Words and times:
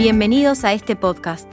Bienvenidos 0.00 0.64
a 0.64 0.72
este 0.72 0.96
podcast. 0.96 1.46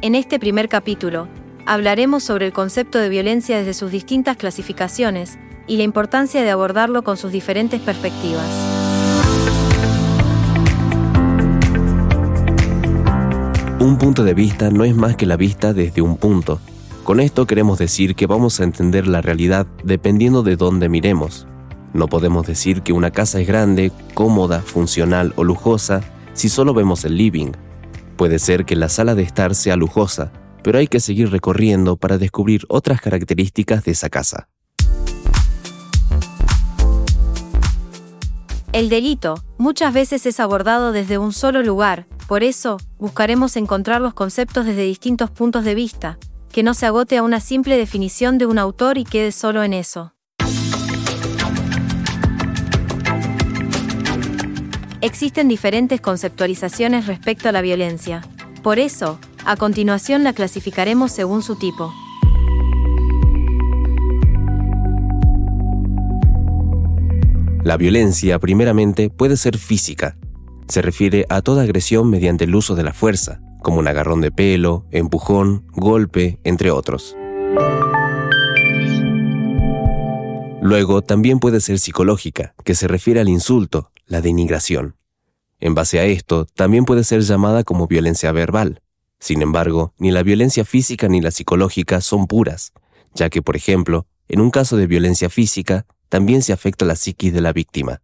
En 0.00 0.14
este 0.14 0.38
primer 0.38 0.70
capítulo, 0.70 1.28
hablaremos 1.66 2.24
sobre 2.24 2.46
el 2.46 2.52
concepto 2.54 2.96
de 2.96 3.10
violencia 3.10 3.58
desde 3.58 3.74
sus 3.74 3.92
distintas 3.92 4.38
clasificaciones 4.38 5.38
y 5.66 5.76
la 5.76 5.82
importancia 5.82 6.40
de 6.40 6.48
abordarlo 6.48 7.02
con 7.02 7.18
sus 7.18 7.30
diferentes 7.30 7.78
perspectivas. 7.78 8.48
Un 13.80 13.98
punto 13.98 14.24
de 14.24 14.32
vista 14.32 14.70
no 14.70 14.84
es 14.84 14.94
más 14.94 15.16
que 15.16 15.26
la 15.26 15.36
vista 15.36 15.74
desde 15.74 16.00
un 16.00 16.16
punto. 16.16 16.58
Con 17.04 17.20
esto 17.20 17.46
queremos 17.46 17.78
decir 17.78 18.14
que 18.14 18.26
vamos 18.26 18.60
a 18.60 18.64
entender 18.64 19.06
la 19.08 19.20
realidad 19.20 19.66
dependiendo 19.84 20.42
de 20.42 20.56
dónde 20.56 20.88
miremos. 20.88 21.46
No 21.92 22.08
podemos 22.08 22.46
decir 22.46 22.80
que 22.80 22.94
una 22.94 23.10
casa 23.10 23.42
es 23.42 23.46
grande, 23.46 23.92
cómoda, 24.14 24.62
funcional 24.62 25.34
o 25.36 25.44
lujosa 25.44 26.00
si 26.32 26.48
solo 26.48 26.72
vemos 26.72 27.04
el 27.04 27.18
living. 27.18 27.52
Puede 28.20 28.38
ser 28.38 28.66
que 28.66 28.76
la 28.76 28.90
sala 28.90 29.14
de 29.14 29.22
estar 29.22 29.54
sea 29.54 29.76
lujosa, 29.76 30.30
pero 30.62 30.78
hay 30.78 30.88
que 30.88 31.00
seguir 31.00 31.30
recorriendo 31.30 31.96
para 31.96 32.18
descubrir 32.18 32.66
otras 32.68 33.00
características 33.00 33.82
de 33.82 33.92
esa 33.92 34.10
casa. 34.10 34.50
El 38.74 38.90
delito 38.90 39.42
muchas 39.56 39.94
veces 39.94 40.26
es 40.26 40.38
abordado 40.38 40.92
desde 40.92 41.16
un 41.16 41.32
solo 41.32 41.62
lugar, 41.62 42.08
por 42.28 42.42
eso 42.42 42.76
buscaremos 42.98 43.56
encontrar 43.56 44.02
los 44.02 44.12
conceptos 44.12 44.66
desde 44.66 44.82
distintos 44.82 45.30
puntos 45.30 45.64
de 45.64 45.74
vista, 45.74 46.18
que 46.52 46.62
no 46.62 46.74
se 46.74 46.84
agote 46.84 47.16
a 47.16 47.22
una 47.22 47.40
simple 47.40 47.78
definición 47.78 48.36
de 48.36 48.44
un 48.44 48.58
autor 48.58 48.98
y 48.98 49.04
quede 49.04 49.32
solo 49.32 49.62
en 49.62 49.72
eso. 49.72 50.12
Existen 55.02 55.48
diferentes 55.48 55.98
conceptualizaciones 56.02 57.06
respecto 57.06 57.48
a 57.48 57.52
la 57.52 57.62
violencia. 57.62 58.20
Por 58.62 58.78
eso, 58.78 59.18
a 59.46 59.56
continuación 59.56 60.24
la 60.24 60.34
clasificaremos 60.34 61.10
según 61.10 61.42
su 61.42 61.56
tipo. 61.56 61.90
La 67.64 67.78
violencia, 67.78 68.38
primeramente, 68.38 69.08
puede 69.08 69.38
ser 69.38 69.56
física. 69.56 70.18
Se 70.68 70.82
refiere 70.82 71.24
a 71.30 71.40
toda 71.40 71.62
agresión 71.62 72.10
mediante 72.10 72.44
el 72.44 72.54
uso 72.54 72.74
de 72.74 72.82
la 72.82 72.92
fuerza, 72.92 73.40
como 73.62 73.78
un 73.78 73.88
agarrón 73.88 74.20
de 74.20 74.30
pelo, 74.30 74.84
empujón, 74.90 75.64
golpe, 75.72 76.38
entre 76.44 76.70
otros. 76.70 77.16
Luego, 80.70 81.02
también 81.02 81.40
puede 81.40 81.60
ser 81.60 81.80
psicológica, 81.80 82.54
que 82.64 82.76
se 82.76 82.86
refiere 82.86 83.18
al 83.18 83.28
insulto, 83.28 83.90
la 84.06 84.20
denigración. 84.20 84.94
En 85.58 85.74
base 85.74 85.98
a 85.98 86.04
esto, 86.04 86.46
también 86.54 86.84
puede 86.84 87.02
ser 87.02 87.22
llamada 87.22 87.64
como 87.64 87.88
violencia 87.88 88.30
verbal. 88.30 88.80
Sin 89.18 89.42
embargo, 89.42 89.94
ni 89.98 90.12
la 90.12 90.22
violencia 90.22 90.64
física 90.64 91.08
ni 91.08 91.20
la 91.20 91.32
psicológica 91.32 92.00
son 92.00 92.28
puras, 92.28 92.72
ya 93.14 93.30
que, 93.30 93.42
por 93.42 93.56
ejemplo, 93.56 94.06
en 94.28 94.40
un 94.40 94.52
caso 94.52 94.76
de 94.76 94.86
violencia 94.86 95.28
física, 95.28 95.86
también 96.08 96.40
se 96.40 96.52
afecta 96.52 96.84
la 96.84 96.94
psiquis 96.94 97.32
de 97.32 97.40
la 97.40 97.52
víctima. 97.52 98.00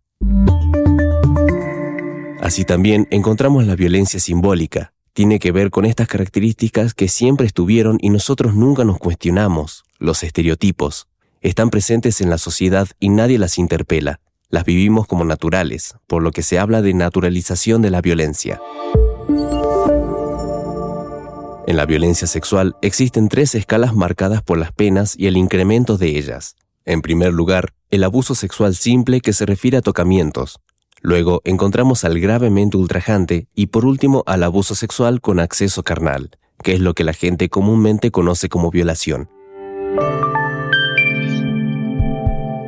Así 2.41 2.65
también 2.65 3.07
encontramos 3.13 3.65
la 3.65 3.77
violencia 3.77 4.19
simbólica. 4.19 4.93
Tiene 5.13 5.39
que 5.39 5.53
ver 5.53 5.71
con 5.71 5.85
estas 5.85 6.09
características 6.09 6.95
que 6.95 7.07
siempre 7.07 7.47
estuvieron 7.47 7.99
y 8.01 8.11
nosotros 8.11 8.57
nunca 8.57 8.83
nos 8.83 8.99
cuestionamos, 8.99 9.85
los 10.01 10.25
estereotipos. 10.25 11.07
Están 11.47 11.71
presentes 11.71 12.21
en 12.21 12.29
la 12.29 12.39
sociedad 12.39 12.89
y 12.99 13.09
nadie 13.09 13.39
las 13.39 13.57
interpela 13.59 14.19
las 14.49 14.65
vivimos 14.65 15.07
como 15.07 15.25
naturales, 15.25 15.95
por 16.09 16.21
lo 16.21 16.33
que 16.33 16.43
se 16.43 16.59
habla 16.59 16.83
de 16.83 16.93
naturalización 16.93 17.83
de 17.83 17.91
la 17.91 18.01
violencia. 18.01 18.61
En 21.69 21.77
la 21.77 21.87
violencia 21.87 22.27
sexual 22.27 22.75
existen 22.83 23.29
tres 23.29 23.55
escalas 23.55 23.95
marcadas 23.95 24.43
por 24.43 24.59
las 24.59 24.73
penas 24.73 25.15
y 25.17 25.29
el 25.29 25.37
incremento 25.37 25.97
de 25.97 26.19
ellas. 26.19 26.57
En 26.85 27.01
primer 27.01 27.33
lugar, 27.33 27.75
el 27.91 28.03
abuso 28.03 28.35
sexual 28.35 28.75
simple 28.75 29.21
que 29.21 29.33
se 29.33 29.47
refiere 29.47 29.77
a 29.77 29.83
tocamientos. 29.83 30.59
Luego 31.01 31.43
encontramos 31.45 32.03
al 32.03 32.19
gravemente 32.19 32.77
ultrajante 32.77 33.47
y 33.55 33.69
por 33.69 33.85
último 33.85 34.25
al 34.27 34.43
abuso 34.43 34.75
sexual 34.75 35.21
con 35.21 35.39
acceso 35.39 35.85
carnal, 35.85 36.31
que 36.65 36.75
es 36.75 36.81
lo 36.81 36.95
que 36.95 37.05
la 37.05 37.13
gente 37.13 37.49
comúnmente 37.49 38.11
conoce 38.11 38.49
como 38.49 38.73
violación. 38.73 39.29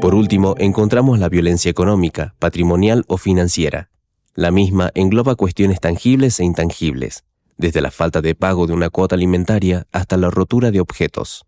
Por 0.08 0.14
último, 0.14 0.54
encontramos 0.56 1.18
la 1.18 1.28
violencia 1.28 1.70
económica, 1.70 2.34
patrimonial 2.38 3.04
o 3.08 3.18
financiera. 3.18 3.90
La 4.34 4.50
misma 4.50 4.90
engloba 4.94 5.34
cuestiones 5.34 5.80
tangibles 5.80 6.40
e 6.40 6.44
intangibles, 6.44 7.24
desde 7.58 7.82
la 7.82 7.90
falta 7.90 8.22
de 8.22 8.34
pago 8.34 8.66
de 8.66 8.72
una 8.72 8.88
cuota 8.88 9.16
alimentaria 9.16 9.86
hasta 9.92 10.16
la 10.16 10.30
rotura 10.30 10.70
de 10.70 10.80
objetos. 10.80 11.44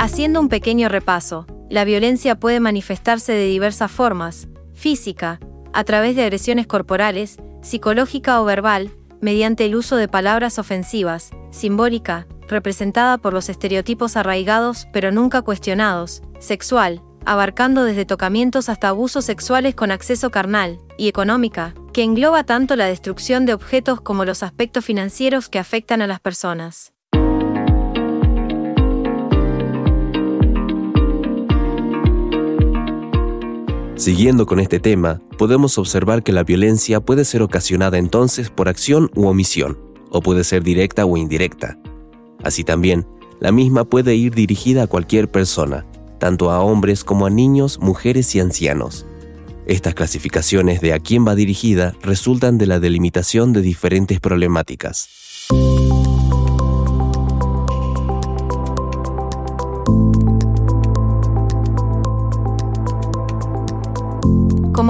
Haciendo 0.00 0.40
un 0.40 0.48
pequeño 0.48 0.88
repaso, 0.88 1.46
la 1.70 1.84
violencia 1.84 2.34
puede 2.34 2.58
manifestarse 2.58 3.30
de 3.30 3.46
diversas 3.46 3.92
formas, 3.92 4.48
física, 4.74 5.38
a 5.72 5.84
través 5.84 6.16
de 6.16 6.22
agresiones 6.24 6.66
corporales, 6.66 7.36
psicológica 7.62 8.42
o 8.42 8.44
verbal, 8.44 8.90
mediante 9.22 9.64
el 9.64 9.74
uso 9.74 9.96
de 9.96 10.08
palabras 10.08 10.58
ofensivas, 10.58 11.30
simbólica, 11.50 12.26
representada 12.48 13.16
por 13.16 13.32
los 13.32 13.48
estereotipos 13.48 14.18
arraigados 14.18 14.86
pero 14.92 15.10
nunca 15.10 15.40
cuestionados, 15.40 16.22
sexual, 16.38 17.00
abarcando 17.24 17.84
desde 17.84 18.04
tocamientos 18.04 18.68
hasta 18.68 18.88
abusos 18.88 19.24
sexuales 19.24 19.74
con 19.74 19.90
acceso 19.90 20.30
carnal, 20.30 20.78
y 20.98 21.08
económica, 21.08 21.72
que 21.92 22.02
engloba 22.02 22.44
tanto 22.44 22.76
la 22.76 22.86
destrucción 22.86 23.46
de 23.46 23.54
objetos 23.54 24.00
como 24.00 24.24
los 24.24 24.42
aspectos 24.42 24.84
financieros 24.84 25.48
que 25.48 25.58
afectan 25.58 26.02
a 26.02 26.06
las 26.06 26.20
personas. 26.20 26.92
Siguiendo 34.02 34.46
con 34.46 34.58
este 34.58 34.80
tema, 34.80 35.22
podemos 35.38 35.78
observar 35.78 36.24
que 36.24 36.32
la 36.32 36.42
violencia 36.42 36.98
puede 36.98 37.24
ser 37.24 37.40
ocasionada 37.40 37.98
entonces 37.98 38.50
por 38.50 38.68
acción 38.68 39.12
u 39.14 39.28
omisión, 39.28 39.78
o 40.10 40.20
puede 40.20 40.42
ser 40.42 40.64
directa 40.64 41.04
o 41.06 41.16
indirecta. 41.16 41.78
Así 42.42 42.64
también, 42.64 43.06
la 43.38 43.52
misma 43.52 43.84
puede 43.84 44.16
ir 44.16 44.34
dirigida 44.34 44.82
a 44.82 44.86
cualquier 44.88 45.30
persona, 45.30 45.86
tanto 46.18 46.50
a 46.50 46.62
hombres 46.62 47.04
como 47.04 47.26
a 47.26 47.30
niños, 47.30 47.78
mujeres 47.78 48.34
y 48.34 48.40
ancianos. 48.40 49.06
Estas 49.66 49.94
clasificaciones 49.94 50.80
de 50.80 50.94
a 50.94 50.98
quién 50.98 51.24
va 51.24 51.36
dirigida 51.36 51.94
resultan 52.02 52.58
de 52.58 52.66
la 52.66 52.80
delimitación 52.80 53.52
de 53.52 53.62
diferentes 53.62 54.18
problemáticas. 54.18 55.10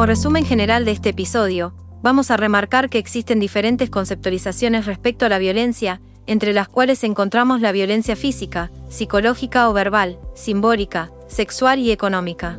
Como 0.02 0.08
resumen 0.08 0.44
general 0.44 0.84
de 0.84 0.90
este 0.90 1.10
episodio, 1.10 1.74
vamos 2.02 2.32
a 2.32 2.36
remarcar 2.36 2.90
que 2.90 2.98
existen 2.98 3.38
diferentes 3.38 3.88
conceptualizaciones 3.88 4.84
respecto 4.84 5.26
a 5.26 5.28
la 5.28 5.38
violencia, 5.38 6.00
entre 6.26 6.52
las 6.52 6.66
cuales 6.66 7.04
encontramos 7.04 7.60
la 7.60 7.70
violencia 7.70 8.16
física, 8.16 8.72
psicológica 8.88 9.70
o 9.70 9.72
verbal, 9.72 10.18
simbólica, 10.34 11.12
sexual 11.28 11.78
y 11.78 11.92
económica. 11.92 12.58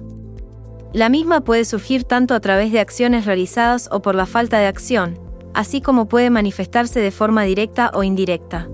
La 0.94 1.10
misma 1.10 1.42
puede 1.42 1.66
surgir 1.66 2.06
tanto 2.06 2.34
a 2.34 2.40
través 2.40 2.72
de 2.72 2.80
acciones 2.80 3.26
realizadas 3.26 3.90
o 3.92 4.02
por 4.02 4.16
la 4.16 4.26
falta 4.26 4.60
de 4.60 4.68
acción, 4.68 5.20
así 5.54 5.82
como 5.82 6.08
puede 6.08 6.30
manifestarse 6.30 7.02
de 7.02 7.12
forma 7.12 7.44
directa 7.44 7.92
o 7.94 8.04
indirecta. 8.04 8.70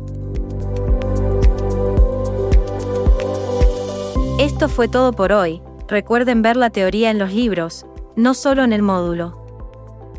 Esto 4.37 4.69
fue 4.69 4.87
todo 4.87 5.11
por 5.11 5.31
hoy. 5.31 5.59
Recuerden 5.87 6.43
ver 6.43 6.55
la 6.55 6.69
teoría 6.69 7.09
en 7.09 7.17
los 7.17 7.33
libros, 7.33 7.87
no 8.19 8.33
solo 8.33 8.65
en 8.65 8.73
el 8.73 8.81
módulo. 8.81 9.45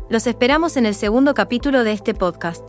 Los 0.09 0.25
esperamos 0.25 0.75
en 0.75 0.87
el 0.87 0.95
segundo 0.95 1.35
capítulo 1.35 1.83
de 1.83 1.91
este 1.91 2.15
podcast. 2.15 2.67